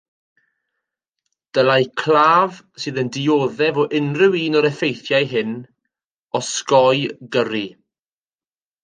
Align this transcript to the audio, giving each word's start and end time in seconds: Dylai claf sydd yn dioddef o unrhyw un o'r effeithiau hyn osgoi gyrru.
Dylai 1.57 1.83
claf 2.01 2.55
sydd 2.83 2.97
yn 3.01 3.11
dioddef 3.17 3.77
o 3.83 3.85
unrhyw 3.99 4.39
un 4.47 4.57
o'r 4.61 4.69
effeithiau 4.71 5.29
hyn 5.35 5.53
osgoi 6.41 7.05
gyrru. 7.37 7.63